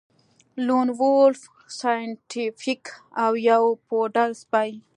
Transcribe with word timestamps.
لون 0.65 0.87
وولف 0.99 1.41
سایینټیفیک 1.79 2.83
او 3.23 3.31
یو 3.49 3.63
پوډل 3.87 4.31
سپی 4.41 4.69